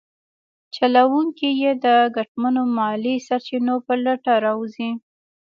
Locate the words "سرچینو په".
3.27-3.93